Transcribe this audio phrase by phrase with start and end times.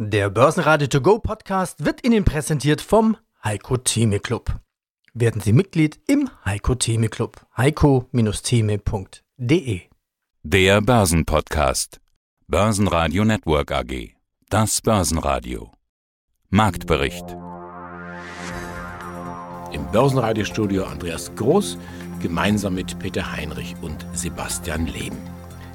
[0.00, 4.60] Der Börsenradio To Go Podcast wird Ihnen präsentiert vom Heiko Theme Club.
[5.12, 7.44] Werden Sie Mitglied im Heiko Theme Club.
[7.56, 9.80] heiko-theme.de
[10.44, 12.00] Der Börsenpodcast.
[12.46, 14.14] Börsenradio Network AG.
[14.48, 15.72] Das Börsenradio.
[16.48, 17.24] Marktbericht.
[19.72, 21.76] Im Börsenradiostudio Andreas Groß
[22.22, 25.18] gemeinsam mit Peter Heinrich und Sebastian Leben.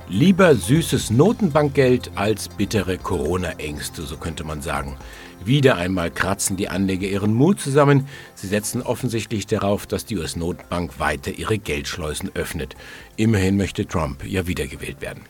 [0.09, 4.97] Lieber süßes Notenbankgeld als bittere Corona-Ängste, so könnte man sagen.
[5.45, 8.07] Wieder einmal kratzen die Anleger ihren Mut zusammen.
[8.35, 12.75] Sie setzen offensichtlich darauf, dass die US-Notenbank weiter ihre Geldschleusen öffnet.
[13.15, 15.23] Immerhin möchte Trump ja wiedergewählt werden.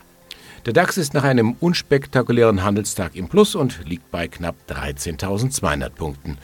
[0.66, 6.38] Der DAX ist nach einem unspektakulären Handelstag im Plus und liegt bei knapp 13.200 Punkten.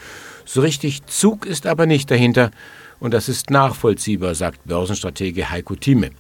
[0.44, 2.52] So richtig Zug ist aber nicht dahinter
[3.00, 6.10] und das ist nachvollziehbar, sagt Börsenstratege Heiko Thieme.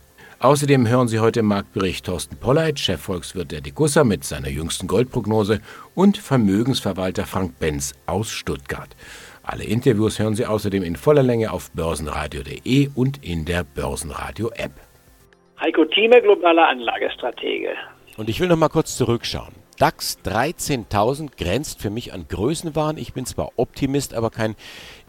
[0.42, 5.60] Außerdem hören Sie heute im Marktbericht Thorsten Polleit, Chefvolkswirt der Degussa mit seiner jüngsten Goldprognose
[5.94, 8.88] und Vermögensverwalter Frank Benz aus Stuttgart.
[9.42, 14.72] Alle Interviews hören Sie außerdem in voller Länge auf börsenradio.de und in der Börsenradio-App.
[15.60, 17.74] Heiko Thieme, globaler Anlagestratege.
[18.16, 19.52] Und ich will noch mal kurz zurückschauen.
[19.80, 22.98] DAX 13.000 grenzt für mich an Größenwahn.
[22.98, 24.54] Ich bin zwar Optimist, aber kein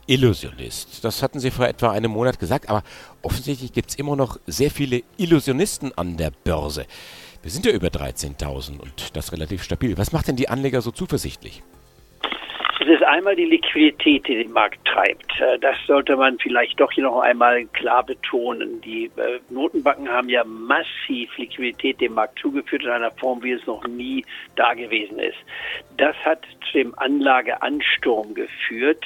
[0.08, 1.04] Illusionist.
[1.04, 2.84] Das hatten Sie vor etwa einem Monat gesagt, aber
[3.22, 6.86] offensichtlich gibt es immer noch sehr viele Illusionisten an der Börse.
[7.42, 9.98] Wir sind ja über 13.000 und das relativ stabil.
[9.98, 11.64] Was macht denn die Anleger so zuversichtlich?
[12.84, 15.40] Es ist einmal die Liquidität, die den Markt treibt.
[15.40, 18.82] Äh, das sollte man vielleicht doch hier noch einmal klar betonen.
[18.82, 23.68] Die äh, Notenbanken haben ja massiv Liquidität dem Markt zugeführt in einer Form, wie es
[23.68, 25.38] noch nie da gewesen ist.
[25.98, 29.06] Das hat zu dem Anlageansturm geführt.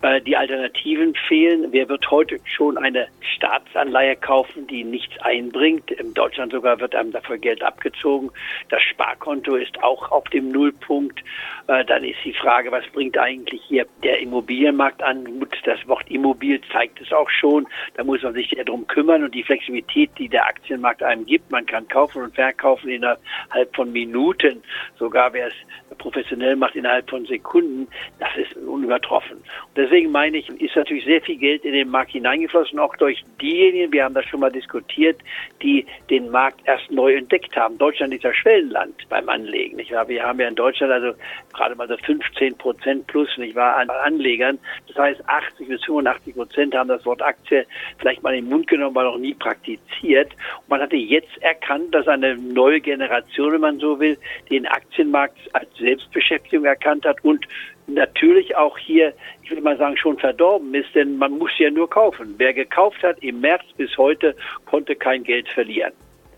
[0.00, 1.72] Äh, die Alternativen fehlen.
[1.72, 5.90] Wer wird heute schon eine Staatsanleihe kaufen, die nichts einbringt?
[5.90, 8.30] In Deutschland sogar wird einem dafür Geld abgezogen.
[8.68, 11.20] Das Sparkonto ist auch auf dem Nullpunkt.
[11.66, 15.26] Äh, dann ist die Frage, was bringt eigentlich hier der Immobilienmarkt an?
[15.64, 17.66] Das Wort Immobil zeigt es auch schon.
[17.94, 21.50] Da muss man sich darum kümmern und die Flexibilität, die der Aktienmarkt einem gibt.
[21.50, 24.62] Man kann kaufen und verkaufen innerhalb von Minuten.
[24.96, 25.54] Sogar wer es
[25.98, 27.88] professionell macht innerhalb von Sekunden.
[28.18, 29.38] Das ist unübertroffen.
[29.38, 33.24] Und deswegen meine ich, ist natürlich sehr viel Geld in den Markt hineingeflossen, auch durch
[33.40, 35.18] diejenigen, wir haben das schon mal diskutiert,
[35.62, 37.78] die den Markt erst neu entdeckt haben.
[37.78, 39.76] Deutschland ist ja Schwellenland beim Anlegen.
[39.76, 40.08] Nicht wahr?
[40.08, 41.14] Wir haben ja in Deutschland also
[41.52, 44.58] gerade mal so 15 Prozent plus, nicht wahr, an Anlegern.
[44.86, 47.66] Das heißt, 80 bis 85 Prozent haben das Wort Aktie
[47.98, 50.32] vielleicht mal in den Mund genommen, aber noch nie praktiziert.
[50.60, 54.16] Und man hatte jetzt erkannt, dass eine neue Generation, wenn man so will,
[54.50, 57.46] den Aktienmarkt als Selbstbeschäftigung erkannt hat und
[57.86, 61.88] natürlich auch hier, ich will mal sagen, schon verdorben ist, denn man muss ja nur
[61.88, 62.34] kaufen.
[62.36, 65.92] Wer gekauft hat im März bis heute, konnte kein Geld verlieren.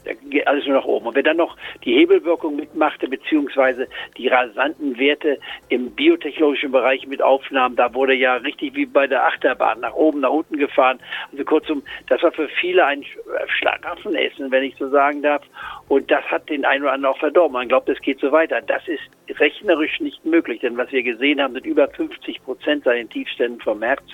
[0.04, 1.08] Da geht alles nur nach oben.
[1.08, 5.38] Und wer dann noch die Hebelwirkung mitmachte, beziehungsweise die rasanten Werte
[5.68, 10.20] im biotechnologischen Bereich mit aufnahm, da wurde ja richtig wie bei der Achterbahn nach oben,
[10.20, 11.00] nach unten gefahren.
[11.32, 13.04] Also kurzum, das war für viele ein
[13.58, 15.42] Schlaraffenessen, wenn ich so sagen darf.
[15.90, 17.54] Und das hat den einen oder anderen auch verdorben.
[17.54, 18.60] Man glaubt, es geht so weiter.
[18.62, 19.02] Das ist
[19.40, 23.60] rechnerisch nicht möglich, denn was wir gesehen haben, sind über 50 Prozent seit den Tiefständen
[23.60, 24.04] vom März.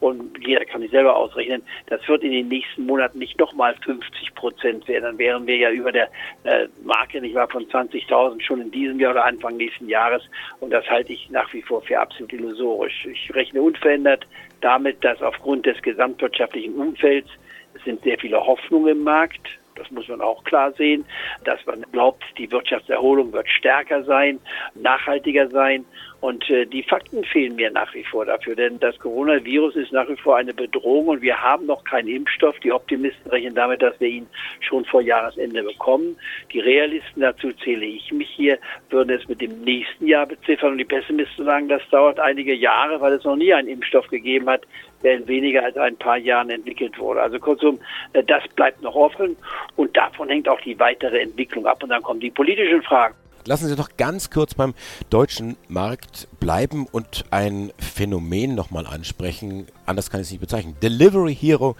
[0.00, 4.34] Und jeder kann sich selber ausrechnen, das wird in den nächsten Monaten nicht nochmal 50
[4.36, 5.04] Prozent werden.
[5.04, 6.08] Dann wären wir ja über der
[6.44, 10.22] äh, Marke, nicht wahr, von 20.000 schon in diesem Jahr oder Anfang nächsten Jahres.
[10.60, 13.04] Und das halte ich nach wie vor für absolut illusorisch.
[13.04, 14.26] Ich rechne unverändert
[14.62, 17.28] damit, dass aufgrund des gesamtwirtschaftlichen Umfelds
[17.74, 19.46] es sind sehr viele Hoffnungen im Markt.
[19.78, 21.04] Das muss man auch klar sehen,
[21.44, 24.40] dass man glaubt, die Wirtschaftserholung wird stärker sein,
[24.74, 25.84] nachhaltiger sein.
[26.20, 30.08] Und äh, die Fakten fehlen mir nach wie vor dafür, denn das Coronavirus ist nach
[30.08, 32.58] wie vor eine Bedrohung und wir haben noch keinen Impfstoff.
[32.58, 34.26] Die Optimisten rechnen damit, dass wir ihn
[34.58, 36.16] schon vor Jahresende bekommen.
[36.52, 38.58] Die Realisten, dazu zähle ich mich hier,
[38.90, 43.00] würden es mit dem nächsten Jahr beziffern und die Pessimisten sagen, das dauert einige Jahre,
[43.00, 44.62] weil es noch nie einen Impfstoff gegeben hat,
[45.02, 47.22] der in weniger als ein paar Jahren entwickelt wurde.
[47.22, 47.78] Also kurzum,
[48.12, 49.36] äh, das bleibt noch offen
[49.76, 51.82] und davon hängt auch die weitere Entwicklung ab.
[51.82, 53.14] Und dann kommen die politischen Fragen.
[53.44, 54.74] Lassen Sie doch ganz kurz beim
[55.08, 59.66] deutschen Markt bleiben und ein Phänomen nochmal ansprechen.
[59.86, 60.76] Anders kann ich es nicht bezeichnen.
[60.82, 61.74] Delivery Hero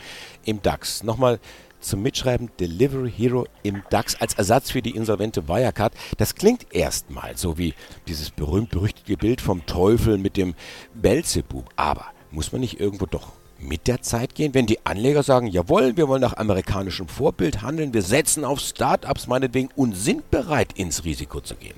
[0.46, 1.02] im DAX.
[1.02, 1.38] Nochmal
[1.80, 5.92] zum Mitschreiben Delivery Hero im DAX als Ersatz für die insolvente Wirecard.
[6.16, 7.74] Das klingt erstmal so wie
[8.06, 10.54] dieses berühmt-berüchtigte Bild vom Teufel mit dem
[10.94, 11.66] Belzebub.
[11.76, 15.96] Aber muss man nicht irgendwo doch mit der Zeit gehen, wenn die Anleger sagen, jawohl,
[15.96, 21.04] wir wollen nach amerikanischem Vorbild handeln, wir setzen auf Startups meinetwegen und sind bereit, ins
[21.04, 21.74] Risiko zu gehen?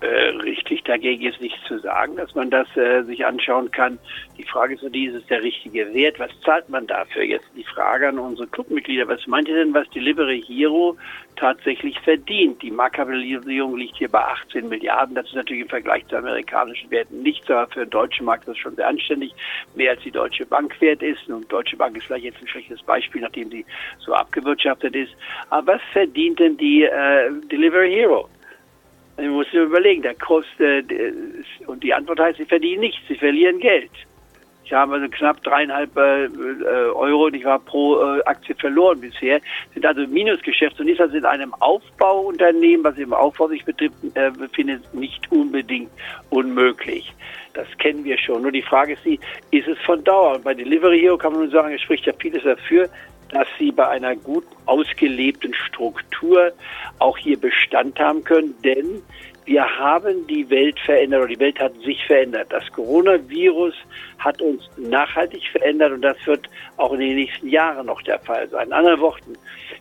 [0.00, 3.98] Äh, Richtig, dagegen ist nichts zu sagen, dass man das äh, sich anschauen kann.
[4.38, 6.18] Die Frage ist nur die, ist es der richtige Wert?
[6.18, 7.22] Was zahlt man dafür?
[7.22, 9.06] Jetzt die Frage an unsere Clubmitglieder.
[9.08, 10.96] Was meint ihr denn, was Delivery Hero
[11.36, 12.62] tatsächlich verdient?
[12.62, 15.14] Die Marktkapitalisierung liegt hier bei 18 Milliarden.
[15.14, 18.48] Das ist natürlich im Vergleich zu amerikanischen Werten nichts, aber für den deutschen Markt ist
[18.48, 19.34] das schon sehr anständig.
[19.74, 21.28] Mehr als die Deutsche Bank wert ist.
[21.28, 23.66] Und Deutsche Bank ist vielleicht jetzt ein schlechtes Beispiel, nachdem sie
[23.98, 25.12] so abgewirtschaftet ist.
[25.50, 28.28] Aber was verdient denn die äh, Delivery Hero?
[29.20, 31.12] Man muss sich überlegen, der kostet, äh,
[31.66, 33.90] und die Antwort heißt, sie verdienen nichts, sie verlieren Geld.
[34.64, 36.28] Ich habe also knapp dreieinhalb äh, äh
[36.94, 39.40] Euro, ich war pro äh, Aktie verloren bisher,
[39.74, 44.30] sind also Minusgeschäfte und ist also in einem Aufbauunternehmen, was im Aufbau sich betrifft, äh,
[44.30, 45.90] befindet, nicht unbedingt
[46.30, 47.12] unmöglich.
[47.54, 48.42] Das kennen wir schon.
[48.42, 49.04] Nur die Frage ist
[49.50, 50.36] ist es von Dauer?
[50.36, 52.88] Und bei Delivery Hero kann man nur sagen, es spricht ja vieles dafür,
[53.32, 56.52] dass sie bei einer gut ausgelebten Struktur
[56.98, 59.02] auch hier Bestand haben können, denn
[59.46, 62.48] wir haben die Welt verändert oder die Welt hat sich verändert.
[62.50, 63.74] Das Coronavirus
[64.18, 68.48] hat uns nachhaltig verändert und das wird auch in den nächsten Jahren noch der Fall
[68.48, 68.68] sein.
[68.68, 69.36] In anderen Worten,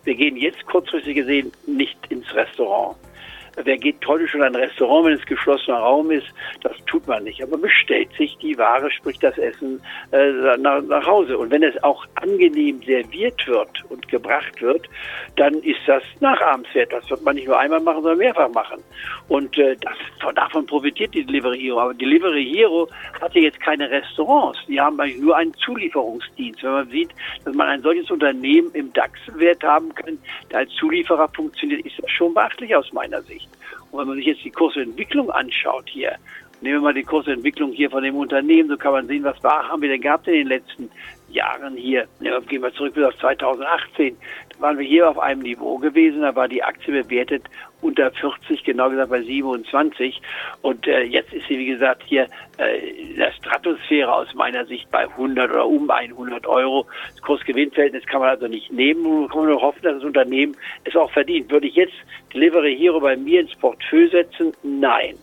[0.06, 2.95] wir gehen jetzt kurzfristig gesehen nicht ins Restaurant.
[3.64, 6.28] Wer geht heute schon in ein Restaurant, wenn es geschlossener Raum ist?
[6.62, 7.44] Das tut man nicht.
[7.44, 11.38] Aber bestellt sich die Ware, sprich das Essen, äh, nach, nach Hause.
[11.38, 14.88] Und wenn es auch angenehm serviert wird und gebracht wird,
[15.36, 16.94] dann ist das nachahmenswert.
[16.94, 18.82] Das wird man nicht nur einmal machen, sondern mehrfach machen.
[19.28, 21.80] Und äh, das, davon profitiert die Delivery Hero.
[21.82, 22.88] Aber Delivery Hero
[23.22, 24.60] hat ja jetzt keine Restaurants.
[24.70, 26.64] Die haben eigentlich nur einen Zulieferungsdienst.
[26.64, 27.10] Wenn man sieht,
[27.44, 30.18] dass man ein solches Unternehmen im DAX-Wert haben kann,
[30.50, 33.49] der als Zulieferer funktioniert, ist das schon beachtlich aus meiner Sicht.
[33.92, 36.18] Und wenn man sich jetzt die Kursentwicklung anschaut hier,
[36.62, 39.68] nehmen wir mal die Kursentwicklung hier von dem Unternehmen, so kann man sehen, was war,
[39.68, 40.90] haben wir denn gehabt in den letzten
[41.32, 42.08] Jahren hier.
[42.48, 44.18] Gehen wir zurück bis auf 2018.
[44.50, 47.44] Da waren wir hier auf einem Niveau gewesen, da war die Aktie bewertet
[47.82, 50.22] unter 40, genau gesagt bei 27.
[50.62, 52.28] Und äh, jetzt ist sie, wie gesagt, hier
[52.58, 56.86] äh, in der Stratosphäre aus meiner Sicht bei 100 oder um 100 Euro.
[57.14, 59.04] Das Kursgewinnverhältnis kann man also nicht nehmen.
[59.04, 61.50] Man kann nur hoffen, dass das Unternehmen es auch verdient.
[61.52, 61.96] Würde ich jetzt
[62.34, 64.54] Delivery Hero bei mir ins Portfolio setzen?
[64.64, 65.16] Nein.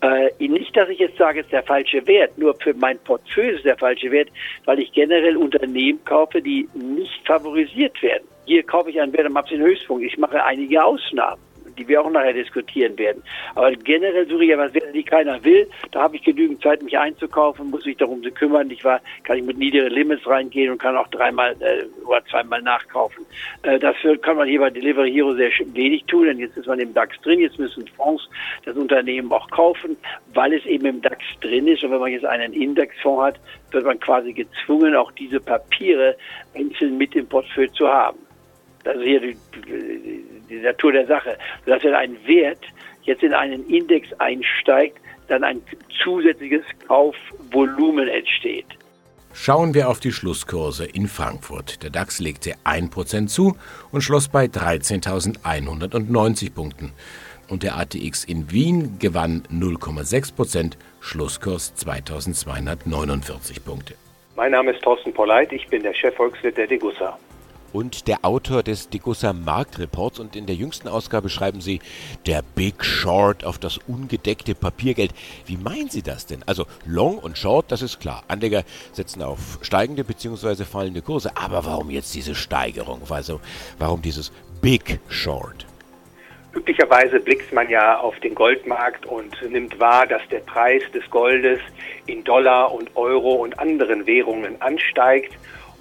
[0.00, 3.52] Äh, nicht, dass ich jetzt sage, es ist der falsche Wert, nur für mein Portfolio
[3.52, 4.28] ist der falsche Wert,
[4.64, 8.26] weil ich generell Unternehmen kaufe, die nicht favorisiert werden.
[8.44, 10.04] Hier kaufe ich einen Wert am absoluten Höchstpunkt.
[10.04, 11.40] Ich mache einige Ausnahmen
[11.78, 13.22] die wir auch nachher diskutieren werden.
[13.54, 15.68] Aber generell suche ich ja was, die keiner will.
[15.92, 18.70] Da habe ich genügend Zeit, mich einzukaufen, muss mich darum zu kümmern.
[18.70, 22.62] Ich war, kann ich mit niedrigen Limits reingehen und kann auch dreimal äh, oder zweimal
[22.62, 23.24] nachkaufen.
[23.62, 26.78] Äh, dafür kann man hier bei Delivery Hero sehr wenig tun, denn jetzt ist man
[26.78, 27.40] im DAX drin.
[27.40, 28.28] Jetzt müssen Fonds
[28.64, 29.96] das Unternehmen auch kaufen,
[30.34, 31.82] weil es eben im DAX drin ist.
[31.84, 33.40] Und wenn man jetzt einen Indexfonds hat,
[33.70, 36.16] wird man quasi gezwungen, auch diese Papiere
[36.54, 38.25] einzeln mit im Portfolio zu haben.
[38.86, 39.36] Das ist hier die,
[40.48, 41.36] die Natur der Sache,
[41.66, 42.60] dass wenn ein Wert
[43.02, 45.60] jetzt in einen Index einsteigt, dann ein
[46.04, 48.66] zusätzliches Kaufvolumen entsteht.
[49.34, 51.82] Schauen wir auf die Schlusskurse in Frankfurt.
[51.82, 53.56] Der DAX legte 1% zu
[53.90, 56.92] und schloss bei 13.190 Punkten.
[57.48, 63.94] Und der ATX in Wien gewann 0,6%, Schlusskurs 2.249 Punkte.
[64.36, 67.18] Mein Name ist Thorsten Polleit, ich bin der Chefvolkswirt der Degussa
[67.76, 70.18] und der Autor des Degussa Marktreports.
[70.18, 71.80] Und in der jüngsten Ausgabe schreiben Sie
[72.24, 75.12] der Big Short auf das ungedeckte Papiergeld.
[75.44, 76.42] Wie meinen Sie das denn?
[76.46, 78.22] Also Long und Short, das ist klar.
[78.28, 78.62] Anleger
[78.92, 80.64] setzen auf steigende bzw.
[80.64, 81.36] fallende Kurse.
[81.36, 83.02] Aber warum jetzt diese Steigerung?
[83.10, 83.40] Also
[83.78, 84.32] warum dieses
[84.62, 85.66] Big Short?
[86.54, 91.60] Üblicherweise blickt man ja auf den Goldmarkt und nimmt wahr, dass der Preis des Goldes
[92.06, 95.36] in Dollar und Euro und anderen Währungen ansteigt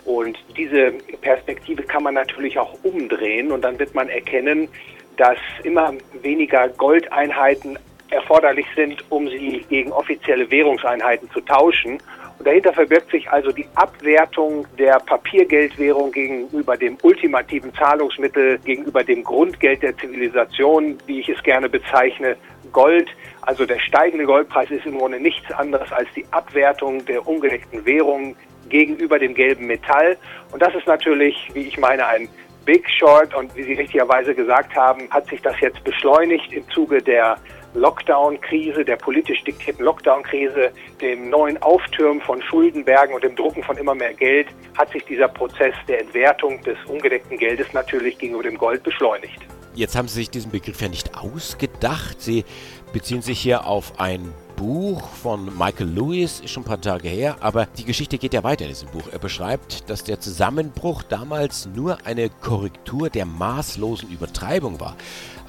[0.05, 4.69] und diese Perspektive kann man natürlich auch umdrehen und dann wird man erkennen,
[5.17, 11.97] dass immer weniger Goldeinheiten erforderlich sind, um sie gegen offizielle Währungseinheiten zu tauschen.
[12.37, 19.23] Und dahinter verbirgt sich also die Abwertung der Papiergeldwährung gegenüber dem ultimativen Zahlungsmittel, gegenüber dem
[19.23, 22.35] Grundgeld der Zivilisation, wie ich es gerne bezeichne,
[22.71, 23.09] Gold.
[23.41, 28.35] Also der steigende Goldpreis ist im Grunde nichts anderes als die Abwertung der ungedeckten Währung
[28.69, 30.17] gegenüber dem gelben Metall.
[30.51, 32.27] Und das ist natürlich, wie ich meine, ein
[32.65, 33.33] Big Short.
[33.35, 37.37] Und wie Sie richtigerweise gesagt haben, hat sich das jetzt beschleunigt im Zuge der
[37.75, 43.93] Lockdown-Krise, der politisch diktierten Lockdown-Krise, dem neuen Auftürmen von Schuldenbergen und dem Drucken von immer
[43.93, 48.81] mehr Geld, hat sich dieser Prozess der Entwertung des ungedeckten Geldes natürlich gegenüber dem Gold
[48.83, 49.41] beschleunigt.
[49.73, 52.21] Jetzt haben Sie sich diesen Begriff ja nicht ausgedacht.
[52.21, 52.45] Sie
[52.93, 57.37] beziehen sich hier auf ein Buch von Michael Lewis, ist schon ein paar Tage her,
[57.39, 59.03] aber die Geschichte geht ja weiter in diesem Buch.
[59.11, 64.95] Er beschreibt, dass der Zusammenbruch damals nur eine Korrektur der maßlosen Übertreibung war.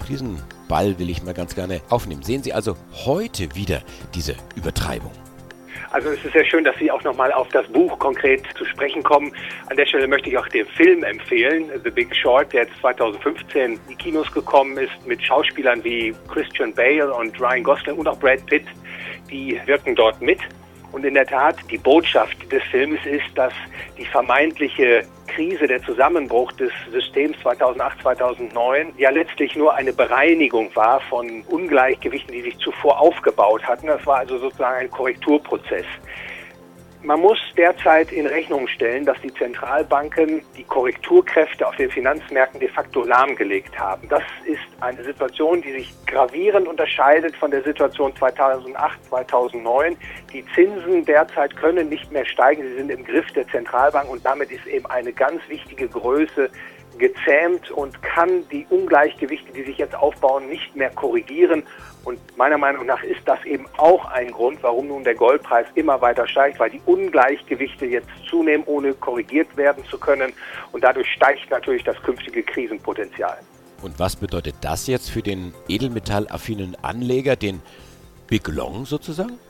[0.01, 2.23] Auch diesen Ball will ich mal ganz gerne aufnehmen.
[2.23, 3.83] Sehen Sie also heute wieder
[4.15, 5.13] diese Übertreibung.
[5.93, 9.03] Also es ist sehr schön, dass Sie auch nochmal auf das Buch konkret zu sprechen
[9.03, 9.33] kommen.
[9.71, 13.73] An der Stelle möchte ich auch den Film empfehlen, The Big Short, der jetzt 2015
[13.73, 18.19] in die Kinos gekommen ist, mit Schauspielern wie Christian Bale und Ryan Gosling und auch
[18.19, 18.65] Brad Pitt.
[19.31, 20.39] Die wirken dort mit.
[20.93, 23.53] Und in der Tat, die Botschaft des Films ist, dass
[23.99, 31.01] die vermeintliche Krise, der Zusammenbruch des Systems 2008, 2009 ja letztlich nur eine Bereinigung war
[31.01, 33.89] von Ungleichgewichten, die sich zuvor aufgebaut hatten.
[33.89, 35.85] Das war also sozusagen ein Korrekturprozess.
[37.07, 42.69] Man muss derzeit in Rechnung stellen, dass die Zentralbanken die Korrekturkräfte auf den Finanzmärkten de
[42.69, 44.09] facto lahmgelegt haben.
[44.09, 49.97] Das ist eine Situation, die sich gravierend unterscheidet von der Situation 2008, 2009.
[50.33, 54.51] Die Zinsen derzeit können nicht mehr steigen, sie sind im Griff der Zentralbank und damit
[54.51, 56.51] ist eben eine ganz wichtige Größe
[56.99, 61.63] gezähmt und kann die Ungleichgewichte, die sich jetzt aufbauen, nicht mehr korrigieren.
[62.07, 66.01] Und meiner Meinung nach ist das eben auch ein Grund, warum nun der Goldpreis immer
[66.01, 70.33] weiter steigt, weil die Ungleichgewichte jetzt zunehmen, ohne korrigiert werden zu können.
[70.71, 73.39] Und dadurch steigt natürlich das künftige Krisenpotenzial.
[73.83, 77.61] Und was bedeutet das jetzt für den edelmetallaffinen Anleger, den
[78.29, 79.41] Big Long sozusagen?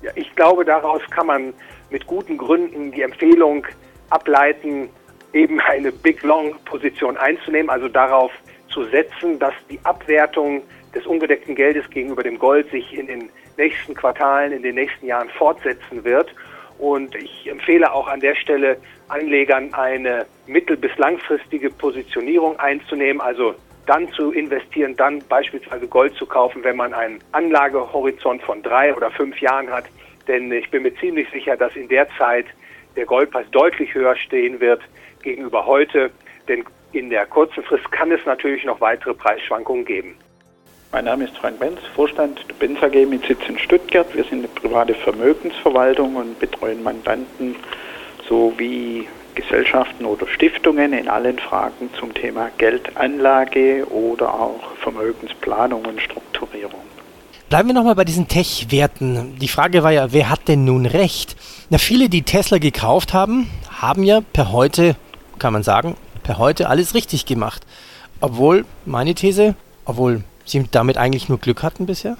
[0.00, 1.52] Ja, ich glaube, daraus kann man
[1.90, 3.66] mit guten Gründen die Empfehlung
[4.10, 4.88] ableiten,
[5.32, 8.30] eben eine Big Long Position einzunehmen, also darauf
[8.68, 10.62] zu setzen, dass die Abwertung
[10.94, 15.28] des ungedeckten Geldes gegenüber dem Gold sich in den nächsten Quartalen, in den nächsten Jahren
[15.30, 16.32] fortsetzen wird.
[16.78, 18.78] Und ich empfehle auch an der Stelle
[19.08, 23.54] Anlegern eine mittel- bis langfristige Positionierung einzunehmen, also
[23.86, 29.10] dann zu investieren, dann beispielsweise Gold zu kaufen, wenn man einen Anlagehorizont von drei oder
[29.10, 29.86] fünf Jahren hat.
[30.28, 32.46] Denn ich bin mir ziemlich sicher, dass in der Zeit
[32.96, 34.82] der Goldpreis deutlich höher stehen wird
[35.22, 36.10] gegenüber heute.
[36.48, 40.16] Denn in der kurzen Frist kann es natürlich noch weitere Preisschwankungen geben.
[40.90, 44.06] Mein Name ist Frank Benz, Vorstand der Benz AG mit Sitz in Stuttgart.
[44.14, 47.56] Wir sind eine private Vermögensverwaltung und betreuen Mandanten
[48.26, 56.80] sowie Gesellschaften oder Stiftungen in allen Fragen zum Thema Geldanlage oder auch Vermögensplanung und Strukturierung.
[57.50, 59.36] Bleiben wir nochmal bei diesen Tech-Werten.
[59.38, 61.36] Die Frage war ja, wer hat denn nun recht?
[61.68, 64.96] Na, viele, die Tesla gekauft haben, haben ja per heute,
[65.38, 67.66] kann man sagen, per heute alles richtig gemacht.
[68.22, 69.54] Obwohl, meine These,
[69.84, 72.16] obwohl Sie damit eigentlich nur Glück hatten bisher?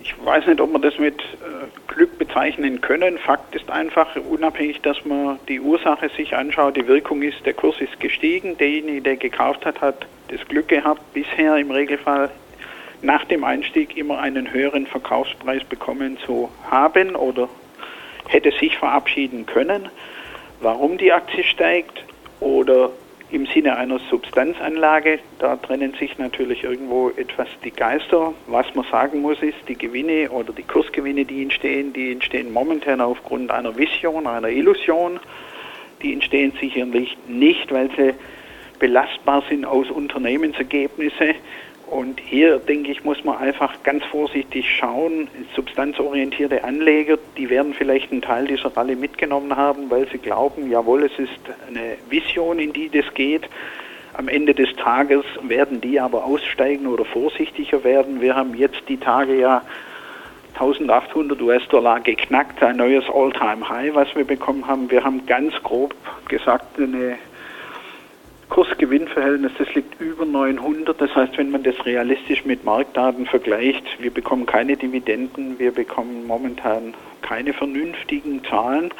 [0.00, 3.18] Ich weiß nicht, ob wir das mit äh, Glück bezeichnen können.
[3.18, 7.80] Fakt ist einfach, unabhängig, dass man die Ursache sich anschaut, die Wirkung ist, der Kurs
[7.80, 8.56] ist gestiegen.
[8.58, 12.30] Derjenige, der gekauft hat, hat das Glück gehabt, bisher im Regelfall
[13.02, 17.48] nach dem Einstieg immer einen höheren Verkaufspreis bekommen zu haben oder
[18.28, 19.88] hätte sich verabschieden können.
[20.60, 22.04] Warum die Aktie steigt
[22.40, 22.90] oder
[23.32, 25.18] im Sinne einer Substanzanlage.
[25.38, 28.34] Da trennen sich natürlich irgendwo etwas die Geister.
[28.46, 33.00] Was man sagen muss, ist, die Gewinne oder die Kursgewinne, die entstehen, die entstehen momentan
[33.00, 35.18] aufgrund einer Vision, einer Illusion.
[36.02, 38.14] Die entstehen sicherlich nicht, weil sie
[38.78, 41.34] belastbar sind aus Unternehmensergebnissen,
[41.92, 45.28] und hier, denke ich, muss man einfach ganz vorsichtig schauen.
[45.54, 51.02] Substanzorientierte Anleger, die werden vielleicht einen Teil dieser Rallye mitgenommen haben, weil sie glauben, jawohl,
[51.04, 53.42] es ist eine Vision, in die das geht.
[54.14, 58.22] Am Ende des Tages werden die aber aussteigen oder vorsichtiger werden.
[58.22, 59.62] Wir haben jetzt die Tage ja
[60.54, 64.90] 1800 US-Dollar geknackt, ein neues All-Time-High, was wir bekommen haben.
[64.90, 65.94] Wir haben ganz grob
[66.26, 67.18] gesagt eine
[68.52, 71.00] Kursgewinnverhältnis, das liegt über 900.
[71.00, 76.26] Das heißt, wenn man das realistisch mit Marktdaten vergleicht, wir bekommen keine Dividenden, wir bekommen
[76.26, 76.92] momentan
[77.22, 78.90] keine vernünftigen Zahlen,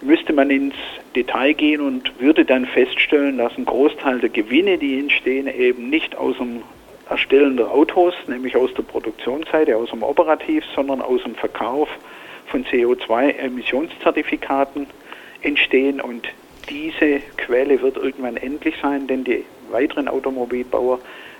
[0.00, 0.76] müsste man ins
[1.16, 6.16] Detail gehen und würde dann feststellen, dass ein Großteil der Gewinne, die entstehen, eben nicht
[6.16, 6.62] aus dem
[7.10, 11.88] Erstellen der Autos, nämlich aus der Produktionsseite, aus dem Operativ, sondern aus dem Verkauf
[12.46, 14.86] von CO2-Emissionszertifikaten
[15.42, 16.28] entstehen und
[16.70, 20.98] diese Quelle wird irgendwann endlich sein, denn die weiteren Automobilbauer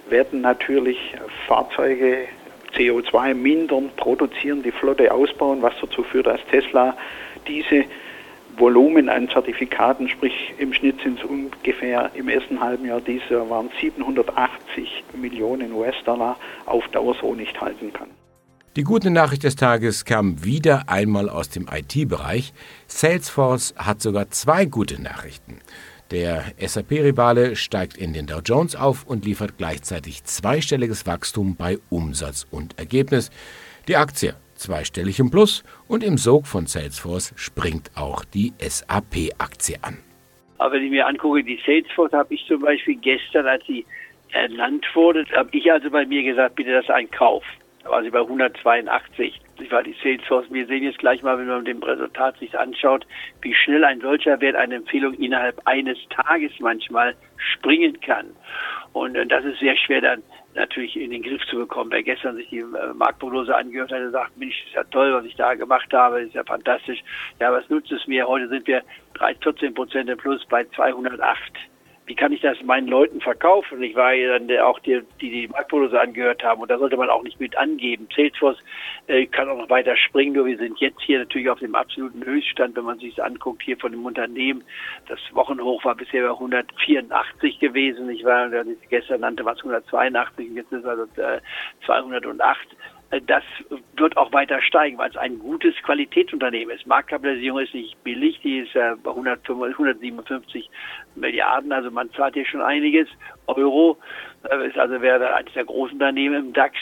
[0.09, 0.99] werden natürlich
[1.47, 2.29] Fahrzeuge
[2.75, 6.97] CO2 mindern, produzieren, die Flotte ausbauen, was dazu führt, dass Tesla
[7.47, 7.85] diese
[8.57, 13.71] Volumen an Zertifikaten, sprich im Schnitt sind es ungefähr im ersten halben Jahr dieses waren
[13.81, 18.09] 780 Millionen US-Dollar, auf Dauer so nicht halten kann.
[18.79, 22.53] Die gute Nachricht des Tages kam wieder einmal aus dem IT-Bereich.
[22.87, 25.59] Salesforce hat sogar zwei gute Nachrichten.
[26.13, 32.47] Der SAP-Rivale steigt in den Dow Jones auf und liefert gleichzeitig zweistelliges Wachstum bei Umsatz
[32.53, 33.33] und Ergebnis.
[33.89, 39.99] Die Aktie zweistellig im Plus und im Sog von Salesforce springt auch die SAP-Aktie an.
[40.59, 43.85] Aber wenn ich mir angucke, die Salesforce habe ich zum Beispiel gestern, als sie
[44.31, 47.43] ernannt wurde, habe ich also bei mir gesagt, bitte das ist ein Kauf.
[47.85, 49.41] War sie bei 182.
[49.61, 50.47] Ich war die Salesforce.
[50.51, 53.07] Wir sehen jetzt gleich mal, wenn man dem Resultat sich anschaut,
[53.43, 58.27] wie schnell ein solcher Wert eine Empfehlung innerhalb eines Tages manchmal springen kann.
[58.93, 60.23] Und äh, das ist sehr schwer dann
[60.55, 61.91] natürlich in den Griff zu bekommen.
[61.91, 65.25] Wer gestern sich die äh, Marktprognose angehört hat, der sagt, Mensch, ist ja toll, was
[65.25, 67.03] ich da gemacht habe, ist ja fantastisch.
[67.41, 68.27] Ja, was nutzt es mir?
[68.27, 68.83] Heute sind wir
[69.15, 71.53] 13, 14 Prozent im Plus bei 208
[72.09, 73.83] wie kann ich das meinen Leuten verkaufen?
[73.83, 77.11] Ich war ja dann auch die, die die Marktprognose angehört haben und da sollte man
[77.11, 78.09] auch nicht mit angeben.
[78.17, 78.57] Salesforce
[79.09, 82.25] äh, kann auch noch weiter springen, nur wir sind jetzt hier natürlich auf dem absoluten
[82.25, 84.65] Höchststand, wenn man sich das anguckt, hier von dem Unternehmen.
[85.07, 88.09] Das Wochenhoch war bisher bei 184 gewesen.
[88.09, 88.51] Ich war,
[88.89, 91.41] gestern nannte was 182 und jetzt ist es also äh,
[91.85, 92.59] 208.
[93.27, 93.43] Das
[93.97, 96.87] wird auch weiter steigen, weil es ein gutes Qualitätsunternehmen ist.
[96.87, 100.69] Marktkapitalisierung ist nicht billig, die ist äh, bei 157
[101.15, 103.09] Milliarden, also man zahlt hier schon einiges.
[103.47, 103.97] Euro
[104.51, 106.77] äh, ist also wäre eines der großen Unternehmen im DAX.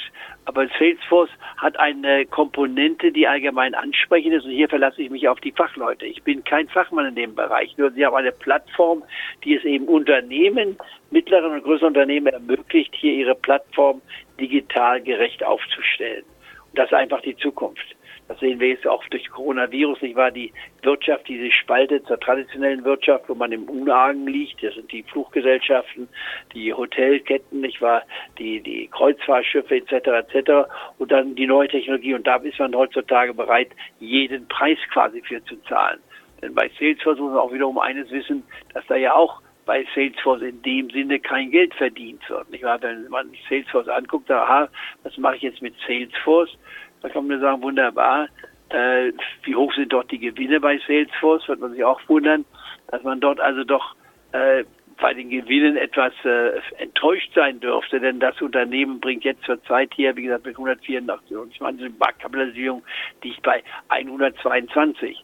[0.47, 5.39] Aber Salesforce hat eine Komponente, die allgemein ansprechend ist und hier verlasse ich mich auf
[5.41, 6.07] die Fachleute.
[6.07, 9.05] Ich bin kein Fachmann in dem Bereich, nur sie haben eine Plattform,
[9.45, 10.77] die es eben Unternehmen,
[11.11, 14.03] mittleren und größeren Unternehmen ermöglicht, hier ihre Plattform
[14.41, 16.25] digital gerecht aufzustellen.
[16.71, 17.97] Und das ist einfach die Zukunft.
[18.29, 20.33] Das sehen wir jetzt auch durch Coronavirus, nicht wahr?
[20.33, 20.53] Die
[20.83, 24.63] Wirtschaft, die sich spaltet zur traditionellen Wirtschaft, wo man im Unargen liegt.
[24.65, 26.09] Das sind die Fluggesellschaften,
[26.53, 28.03] die Hotelketten, nicht wahr?
[28.39, 29.93] Die, die Kreuzfahrtschiffe etc.
[30.35, 30.69] etc.
[30.99, 32.15] Und dann die neue Technologie.
[32.15, 33.69] Und da ist man heutzutage bereit,
[34.01, 36.01] jeden Preis quasi für zu zahlen.
[36.43, 38.43] Denn bei Salesforce muss man auch wiederum eines wissen,
[38.75, 42.51] dass da ja auch bei Salesforce in dem Sinne kein Geld verdient wird.
[42.51, 42.81] Nicht wahr?
[42.81, 44.69] Wenn man sich Salesforce anguckt, aha,
[45.03, 46.57] was mache ich jetzt mit Salesforce?
[47.03, 48.29] Da kann man sagen, wunderbar,
[48.71, 51.47] äh, wie hoch sind dort die Gewinne bei Salesforce?
[51.49, 52.45] Wird man sich auch wundern,
[52.89, 53.95] dass man dort also doch
[54.33, 54.65] äh,
[54.99, 59.93] bei den Gewinnen etwas äh, enttäuscht sein dürfte, denn das Unternehmen bringt jetzt zur Zeit
[59.95, 62.83] hier, wie gesagt, mit 184 und ich meine, die Marktkapitalisierung
[63.23, 65.23] liegt bei 122.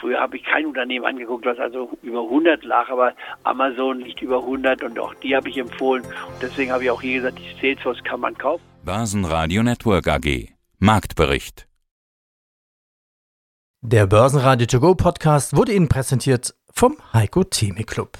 [0.00, 4.40] Früher habe ich kein Unternehmen angeguckt, was also über 100 lag, aber Amazon liegt über
[4.40, 6.02] 100 und auch die habe ich empfohlen.
[6.04, 8.62] Und deswegen habe ich auch hier gesagt, die Salesforce kann man kaufen.
[8.84, 10.50] Börsenradio Network AG.
[10.78, 11.66] Marktbericht.
[13.80, 18.18] Der Börsenradio To Go Podcast wurde Ihnen präsentiert vom Heiko Theme Club.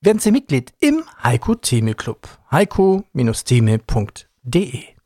[0.00, 2.28] Werden Sie Mitglied im Heiko Theme Club.
[2.50, 4.97] heiko-theme.de